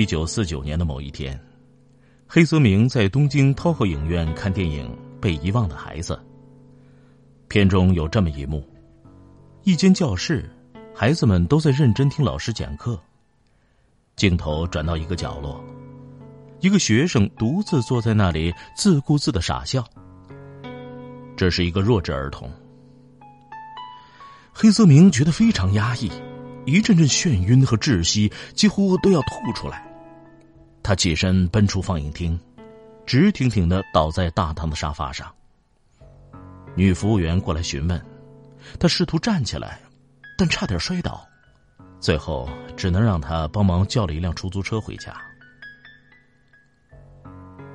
[0.00, 1.38] 一九四九年的某一天，
[2.26, 4.88] 黑泽明在东京涛后影院看电影
[5.20, 6.14] 《被遗忘的孩子》。
[7.48, 8.66] 片中有这么一幕：
[9.62, 10.50] 一间教室，
[10.94, 12.98] 孩子们都在认真听老师讲课。
[14.16, 15.62] 镜头转到一个角落，
[16.60, 19.86] 一个学生独自坐在那里，自顾自的傻笑。
[21.36, 22.50] 这是一个弱智儿童。
[24.50, 26.10] 黑泽明觉得非常压抑。
[26.64, 29.89] 一阵阵眩晕和窒息，几乎都要吐出来。
[30.82, 32.38] 他起身奔出放映厅，
[33.06, 35.32] 直挺挺的倒在大堂的沙发上。
[36.74, 38.00] 女服务员过来询问，
[38.78, 39.80] 他试图站起来，
[40.36, 41.26] 但差点摔倒，
[42.00, 45.14] 最后只能让他帮忙叫了一辆出租车回家。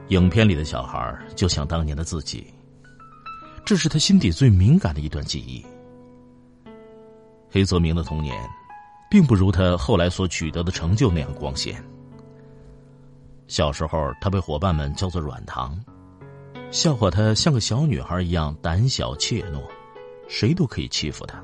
[0.10, 2.54] 影片里的小孩就像当年的自己，
[3.66, 5.66] 这是他心底最敏感的一段记忆。
[7.50, 8.36] 黑泽明的童年。
[9.08, 11.82] 并不如他后来所取得的成就那样光鲜。
[13.48, 15.80] 小时候，他被伙伴们叫做“软糖”，
[16.72, 19.62] 笑话他像个小女孩一样胆小怯懦，
[20.28, 21.42] 谁都可以欺负他。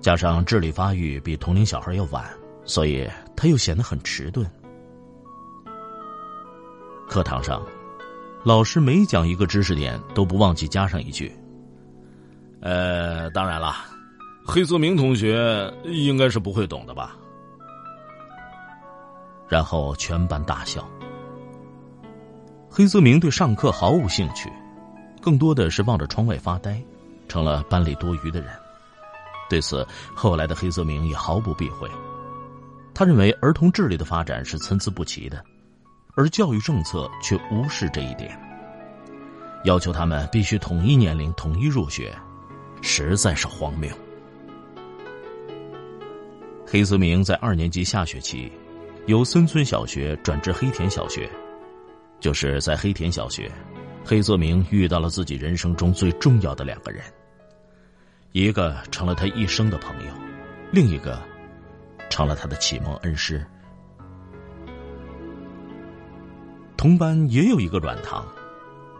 [0.00, 2.24] 加上智力发育比同龄小孩要晚，
[2.64, 4.48] 所以他又显得很迟钝。
[7.08, 7.60] 课堂上，
[8.44, 11.30] 老师每讲一个知识点，都不忘记加上一句
[12.62, 13.74] ：“呃，当然了。”
[14.44, 17.16] 黑泽明同学应该是不会懂的吧？
[19.52, 20.82] 然后全班大笑。
[22.70, 24.50] 黑泽明对上课毫无兴趣，
[25.20, 26.82] 更多的是望着窗外发呆，
[27.28, 28.48] 成了班里多余的人。
[29.50, 31.86] 对此，后来的黑泽明也毫不避讳。
[32.94, 35.44] 他认为儿童智力的发展是参差不齐的，
[36.14, 38.34] 而教育政策却无视这一点，
[39.64, 42.10] 要求他们必须统一年龄、统一入学，
[42.80, 43.90] 实在是荒谬。
[46.66, 48.50] 黑泽明在二年级下学期，
[49.06, 51.28] 由森村小学转至黑田小学，
[52.20, 53.50] 就是在黑田小学，
[54.04, 57.02] 黑泽明遇到了自己人生中最重要的两个人，
[58.30, 60.12] 一个成了他一生的朋友，
[60.70, 61.20] 另一个
[62.08, 63.44] 成了他的启蒙恩师。
[66.76, 68.24] 同班也有一个软糖，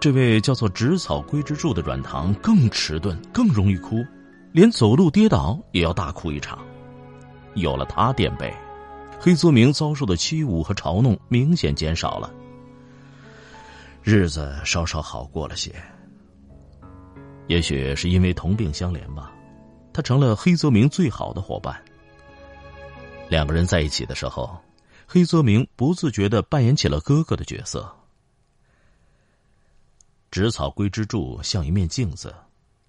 [0.00, 4.04] 这位叫做植草龟之助的软糖更迟钝，更容易哭，
[4.50, 6.58] 连走路跌倒也要大哭一场。
[7.54, 8.52] 有了他垫背，
[9.24, 12.34] 黑泽明遭受的欺侮和嘲弄明显减少了，
[14.02, 15.72] 日子稍稍好过了些。
[17.46, 19.32] 也许是因为同病相怜吧，
[19.92, 21.80] 他成了黑泽明最好的伙伴。
[23.28, 24.58] 两个人在一起的时候，
[25.06, 27.88] 黑泽明不自觉的扮演起了哥哥的角色。
[30.32, 32.34] 植草龟之助像一面镜子，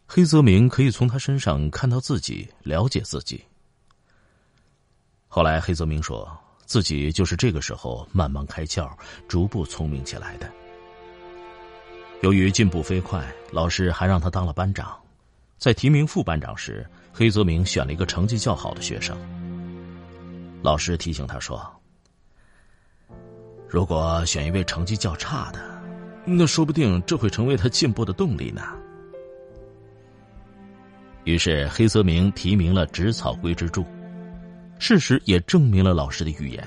[0.07, 3.43] 黑泽明可以从他身上看到自己，了解自己。
[5.35, 6.31] 后来，黑泽明说
[6.63, 8.87] 自己就是这个时候慢慢开窍、
[9.27, 10.47] 逐步聪明起来的。
[12.21, 14.95] 由于进步飞快，老师还让他当了班长。
[15.57, 19.17] 在提名副班长时，黑泽明选了一个成绩较好的学生。
[20.61, 21.67] 老师提醒他说
[23.67, 25.81] ：“如果选一位成绩较差的，
[26.25, 28.61] 那说不定这会成为他进步的动力呢。”
[31.25, 33.83] 于是，黑泽明提名了植草龟之助。
[34.79, 36.61] 事实也证明了老师的预言，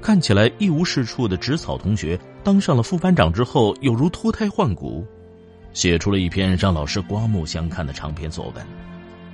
[0.00, 5.06] 看起来一无是处的植草同学当上了副班长之后，有如脱胎换骨，
[5.72, 8.66] 写出了一篇让老师刮目相看的长篇作文，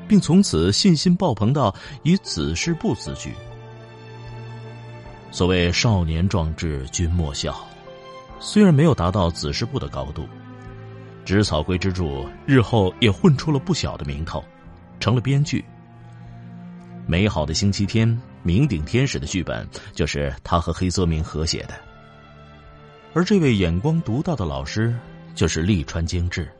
[0.08, 3.32] 并从此信心爆棚到以子师部自居。
[5.30, 7.56] 所谓少年壮志君莫笑，
[8.40, 10.26] 虽然没有达到子师部的高度，
[11.24, 14.42] 植草龟之助日后也混出了不小的名头，
[14.98, 15.64] 成了编剧。
[17.06, 18.08] 美好的星期天，
[18.42, 21.74] 名鼎天使的剧本就是他和黑泽明合写的，
[23.12, 24.94] 而这位眼光独到的老师
[25.34, 26.50] 就是利川精致。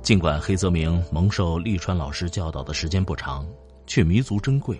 [0.00, 3.44] 尽管黑泽明蒙受利川老师教导的时间不长，
[3.86, 4.78] 却弥足珍贵。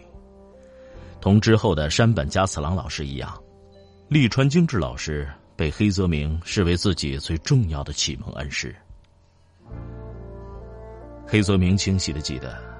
[1.21, 3.37] 同之后的山本加次郎老师一样，
[4.09, 8.73] 利川精致老师被黑泽明视为自己最重要的启蒙恩师。
[11.27, 12.74] 黑泽明清晰的记得。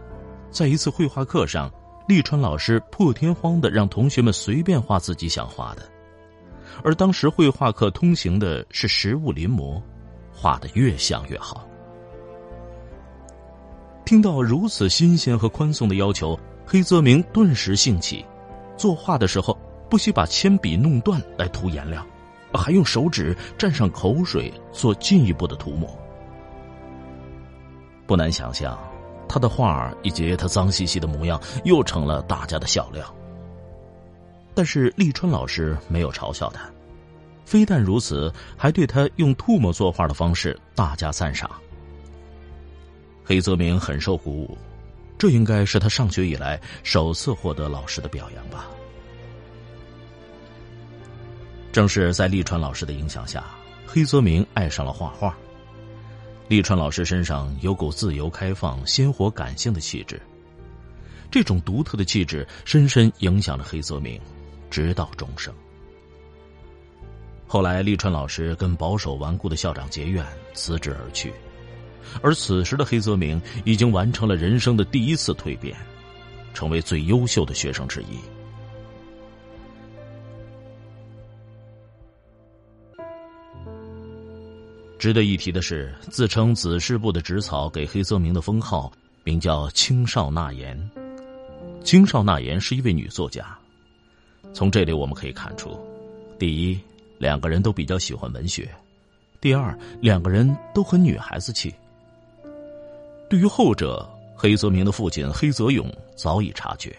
[0.55, 1.69] 在一次绘画课上，
[2.07, 5.83] 利川老师破天荒的让同学们随便画自己想画的，
[6.85, 9.83] 而当时绘画课通行的是实物临摹，
[10.33, 11.67] 画的越像越好。
[14.05, 18.25] 听到如此新鲜和宽松的要求，黑泽明顿时兴起，
[18.77, 19.59] 作画的时候
[19.91, 22.07] 不惜把铅笔弄断来涂颜料，
[22.53, 25.99] 还用手指蘸上口水做进一步的涂抹。
[28.07, 28.79] 不难想象。
[29.29, 33.05] 他的画以及他脏兮兮的模样又成了大家的笑料。
[34.55, 36.71] 但是立春老师没有嘲笑他，
[37.45, 41.51] 非但如此，还对他用唾沫作画的方式大加赞赏。
[43.25, 44.57] 黑泽明很受鼓舞，
[45.19, 48.67] 这应该是他上学以来首次获得老师的表扬吧。
[51.73, 53.45] 正是在立川老师的影响下，
[53.87, 55.37] 黑泽明爱上了画画。
[56.47, 60.21] 立川老师身上有股自由、开放、鲜活、感性的气质，
[61.31, 64.21] 这种独特的气质深深影响了黑泽明，
[64.71, 65.53] 直到终生。
[67.47, 71.33] 后来，立川老师跟保守顽固的校长结怨，辞职而去，
[72.21, 75.75] 而此时的黑泽明已经完成了人生的第一次蜕变，
[76.53, 78.19] 成为最优秀的学生之一。
[85.05, 88.91] 值得一提的是，自称子师部的植草给黑泽明的封号
[89.23, 90.91] 名叫青少纳言。
[91.85, 93.55] 青少纳言是一位女作家。
[94.55, 95.79] 从这里我们可以看出，
[96.39, 96.81] 第一，
[97.19, 98.65] 两个人都比较喜欢文学；
[99.43, 101.75] 第二，两个人都很女孩子气。
[103.29, 105.87] 对于后者，黑泽明的父亲黑泽勇
[106.17, 106.97] 早已察觉，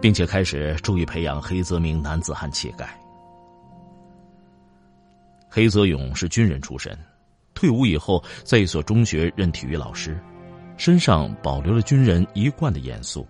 [0.00, 3.00] 并且开始注意培养黑泽明男子汉气概。
[5.48, 6.98] 黑泽勇是军人出身。
[7.58, 10.16] 退伍以后，在一所中学任体育老师，
[10.76, 13.26] 身上保留了军人一贯的严肃。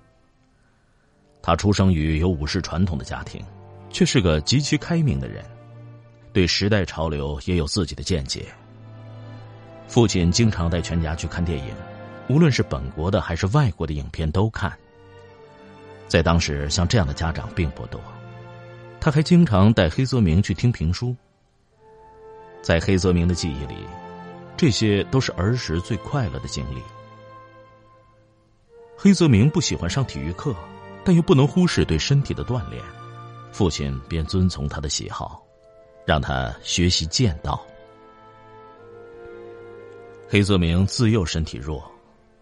[1.40, 3.42] 他出生于有武士传统的家庭，
[3.88, 5.42] 却是个极其开明的人，
[6.30, 8.44] 对时代潮流也有自己的见解。
[9.86, 11.74] 父亲经常带全家去看电影，
[12.28, 14.70] 无论是本国的还是外国的影片都看。
[16.06, 17.98] 在当时，像这样的家长并不多。
[19.00, 21.16] 他还经常带黑泽明去听评书。
[22.60, 23.76] 在黑泽明的记忆里。
[24.58, 26.82] 这些都是儿时最快乐的经历。
[28.96, 30.52] 黑泽明不喜欢上体育课，
[31.04, 32.82] 但又不能忽视对身体的锻炼，
[33.52, 35.40] 父亲便遵从他的喜好，
[36.04, 37.64] 让他学习剑道。
[40.28, 41.88] 黑泽明自幼身体弱，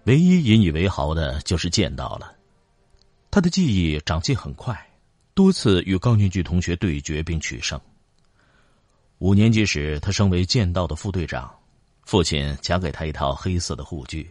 [0.04, 2.34] 唯一引以为豪的就是剑道了。
[3.30, 4.74] 他的技艺长进很快，
[5.34, 7.78] 多次与高年级同学对决并取胜。
[9.18, 11.54] 五年级时，他升为剑道的副队长。
[12.06, 14.30] 父亲奖给他一套黑色的护具。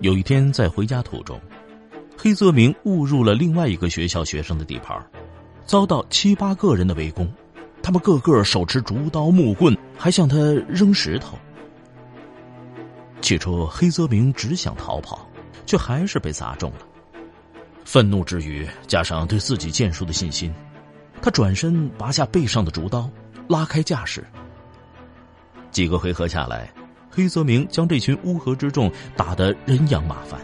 [0.00, 1.40] 有一天在回家途中，
[2.18, 5.02] 黑泽明误入了另外一个学校学生的地盘，
[5.64, 7.32] 遭到七八个人的围攻，
[7.82, 10.36] 他们个个手持竹刀木棍，还向他
[10.68, 11.38] 扔石头。
[13.22, 15.26] 起初黑泽明只想逃跑，
[15.64, 16.80] 却还是被砸中了。
[17.86, 20.52] 愤怒之余，加上对自己剑术的信心，
[21.22, 23.10] 他转身拔下背上的竹刀。
[23.48, 24.24] 拉开架势，
[25.70, 26.68] 几个回合下来，
[27.08, 30.40] 黑泽明将这群乌合之众打得人仰马翻。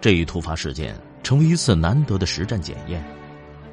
[0.00, 3.04] 这一突发事件成为一次难得的实战检验，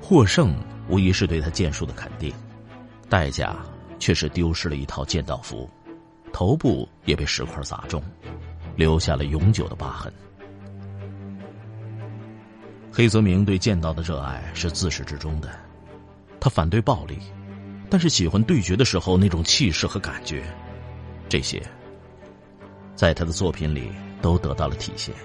[0.02, 0.56] 获胜
[0.88, 2.34] 无疑是对他剑术的肯定，
[3.10, 3.56] 代价
[4.00, 5.70] 却是丢失了一套剑道服，
[6.32, 8.02] 头部也被石块砸中，
[8.76, 10.14] 留下了永久的疤痕。
[12.92, 15.52] 黑泽明对剑道的热爱是自始至终的。
[16.44, 17.18] 他反对暴力，
[17.90, 20.44] 但是喜欢对决的时候那种气势和感觉，
[21.30, 21.66] 这些
[22.96, 23.90] 在他的作品里
[24.22, 25.16] 都得到了体现。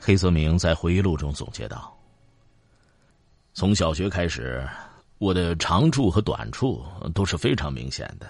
[0.00, 1.96] 黑泽明在回忆录中总结道
[3.54, 4.68] ：“从小学开始，
[5.18, 6.84] 我的长处和短处
[7.14, 8.26] 都是非常明显的，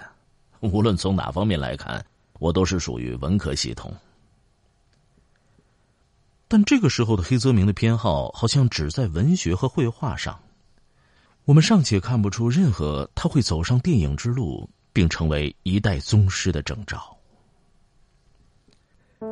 [0.59, 2.05] 无论从哪方面来看，
[2.37, 3.91] 我都是属于文科系统。”
[6.51, 10.41] 但这个时候的黑泽明的偏好好像只在文学和绘画上，
[11.45, 17.15] 我们尚且看不出任何他会走上电影之路并成为一代宗师的征兆。《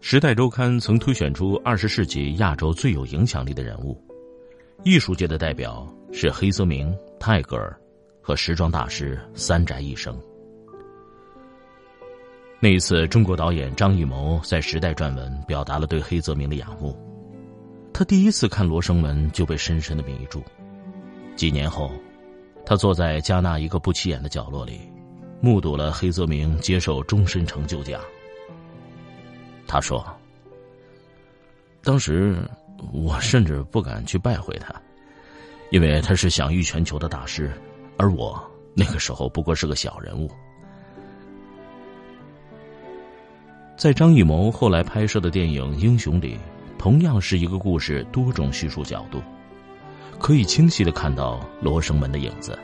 [0.00, 4.00] 时代周刊》曾推选出二十世纪亚洲最有影响力的人物，
[4.84, 7.76] 艺术界的代表是黑泽明、泰戈尔。
[8.22, 10.16] 和时装大师三宅一生。
[12.60, 16.96] 那一次，中国导演张艺谋在《时代》撰文，表达了对黑泽明的仰慕。
[17.92, 20.42] 他第一次看《罗生门》就被深深的迷住。
[21.34, 21.90] 几年后，
[22.64, 24.80] 他坐在加纳一个不起眼的角落里，
[25.40, 28.00] 目睹了黑泽明接受终身成就奖。
[29.66, 30.06] 他说
[31.82, 32.38] ：“当时
[32.92, 34.72] 我甚至不敢去拜会他，
[35.72, 37.50] 因为他是享誉全球的大师，
[37.96, 38.42] 而我
[38.74, 40.30] 那个时候不过是个小人物。”
[43.76, 46.38] 在张艺谋后来拍摄的电影《英雄》里，
[46.78, 49.20] 同样是一个故事多种叙述角度，
[50.20, 52.56] 可以清晰的看到罗生门的影子。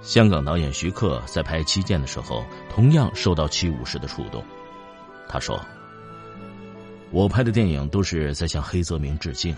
[0.00, 4.44] 香港导演徐克在拍《七剑》的时候，同样受到七武士的触动。
[5.26, 5.58] 他说
[7.10, 9.56] ：“我拍的电影都是在向黑泽明致敬，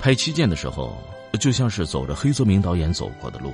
[0.00, 0.96] 拍《七剑》的时候，
[1.38, 3.52] 就像是走着黑泽明导演走过的路，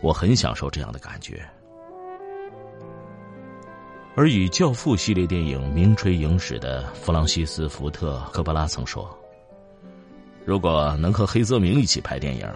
[0.00, 1.44] 我很享受这样的感觉。”
[4.16, 9.06] 而以《教父》系列电影名垂影史的弗朗西斯·福特·科波拉曾说
[10.46, 12.50] ：“如果能和黑泽明一起拍电影，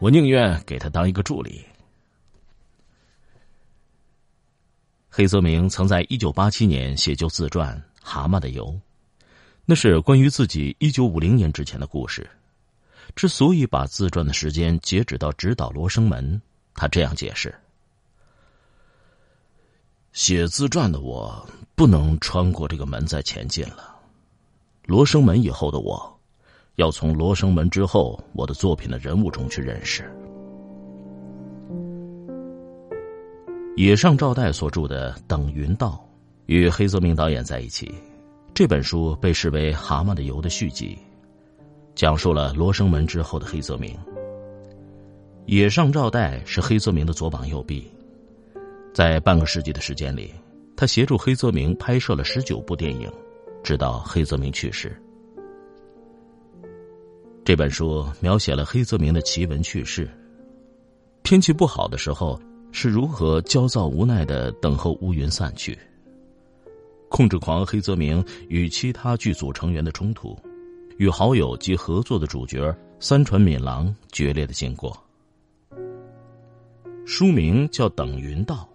[0.00, 1.64] 我宁愿给他当一个助理。”
[5.08, 8.66] 黑泽明曾在一九八七年写就自传《蛤蟆的油》，
[9.64, 12.28] 那是关于自己一九五零年之前的故事。
[13.18, 16.36] 之所以把自传的时间截止到指导《罗生门》，
[16.72, 17.52] 他这样解释。
[20.12, 21.44] 写自传的我
[21.74, 23.92] 不能穿过这个门再前进了。
[24.86, 26.16] 罗生门以后的我，
[26.76, 30.08] 要从罗生门之后我的作品的人物中去认识。
[33.76, 36.00] 野上照代所著的《等云道》，
[36.46, 37.92] 与黑泽明导演在一起，
[38.54, 40.96] 这本书被视为《蛤蟆的油》的续集，
[41.98, 43.92] 讲述了罗生门之后的黑泽明。
[45.46, 47.90] 野上照代是黑泽明的左膀右臂。
[48.94, 50.32] 在半个世纪的时间里，
[50.76, 53.10] 他协助黑泽明拍摄了十九部电影，
[53.64, 54.96] 直到黑泽明去世。
[57.44, 60.08] 这本书描写了黑泽明的奇闻趣事。
[61.24, 62.40] 天气不好的时候
[62.70, 65.76] 是如何焦躁无奈的等候乌云散去。
[67.08, 70.38] 控制狂黑泽明与其他剧组成员的冲突，
[70.98, 74.96] 与好友及合作的主角三船敏郎决裂的经过。
[77.06, 78.68] 书名叫《等云道》。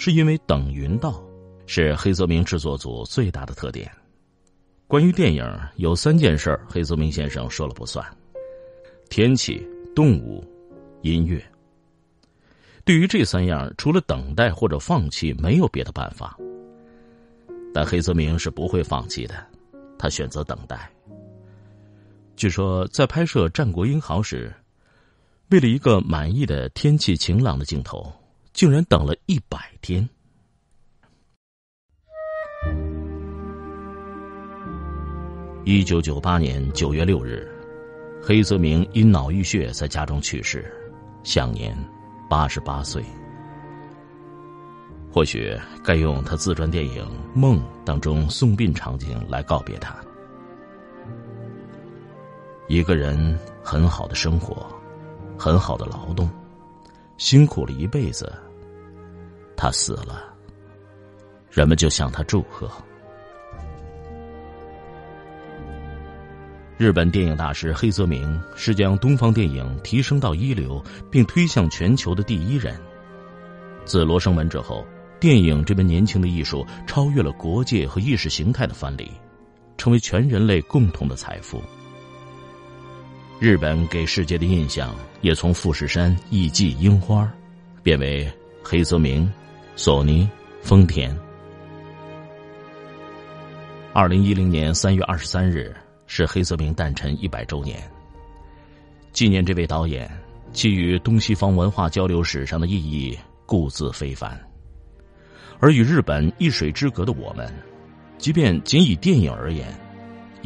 [0.00, 1.20] 是因为等云道
[1.66, 3.90] 是黑泽明制作组最大的特点。
[4.86, 8.06] 关于电影，有三件事黑泽明先生说了不算：
[9.10, 9.60] 天气、
[9.96, 10.44] 动物、
[11.02, 11.44] 音乐。
[12.84, 16.38] 对于这三样，除了等待或者放弃，没有别的办法。
[17.74, 19.34] 但黑泽明是不会放弃的，
[19.98, 20.88] 他选择等待。
[22.38, 24.54] 据说在拍摄《战国英豪》时，
[25.50, 28.10] 为了一个满意的天气晴朗的镜头。
[28.54, 30.08] 竟然等了一百天。
[35.64, 37.48] 一九九八年九月六日，
[38.20, 40.74] 黑泽明因脑溢血在家中去世，
[41.22, 41.76] 享年
[42.28, 43.04] 八十八岁。
[45.12, 47.04] 或许该用他自传电影
[47.38, 49.96] 《梦》当中送殡场景来告别他。
[52.68, 54.66] 一个人很好的生活，
[55.38, 56.28] 很好的劳动，
[57.16, 58.30] 辛苦了一辈子。
[59.56, 60.22] 他死了，
[61.50, 62.70] 人们就向他祝贺。
[66.76, 72.78] 日本电影大师黑泽明是将东方电影提升到一流并推向全球的第一人。
[73.86, 74.86] 自《罗生门》之后，
[75.18, 79.10] 电影这门年轻的艺术超越了国界和意识形态的藩篱，
[79.78, 81.62] 成为全人类共同的财富。
[83.40, 87.32] 日本给世界的印象也从富士山、艺伎、樱花，
[87.84, 88.28] 变为
[88.64, 89.30] 黑泽明。
[89.76, 90.28] 索尼、
[90.60, 91.16] 丰田。
[93.92, 95.72] 二零一零年三月二十三日
[96.08, 97.80] 是黑泽明诞辰一百周年。
[99.12, 100.10] 纪念这位导演，
[100.52, 103.16] 其与东西方文化交流史上的意义
[103.46, 104.36] 固自非凡。
[105.60, 107.48] 而与日本一水之隔的我们，
[108.18, 109.72] 即便仅以电影而言，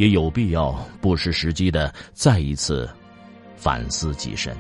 [0.03, 2.91] 也有必要不失时机的再一次
[3.55, 4.53] 反思己身。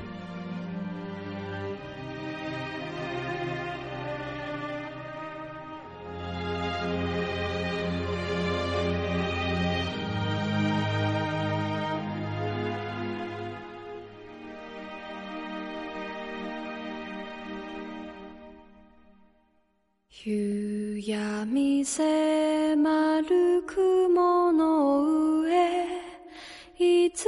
[21.04, 25.31] 闇迫る雲の上
[26.78, 27.26] いつ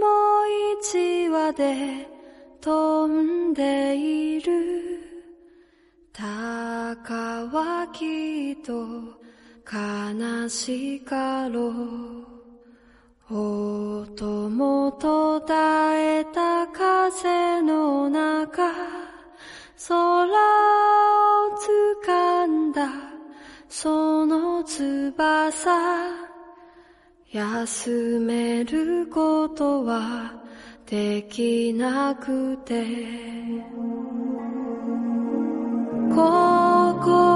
[0.00, 0.46] も
[0.80, 2.06] 一羽で
[2.60, 4.52] 飛んでいる。
[6.12, 8.72] 高はきっと
[9.66, 12.32] 悲しかろう。
[13.34, 18.72] 音も途絶えた風の中。
[19.88, 21.58] 空を
[22.04, 22.88] 掴んだ
[23.68, 26.31] その翼。
[27.32, 30.34] 休めることは
[30.86, 32.84] できなくて。
[36.14, 37.31] 心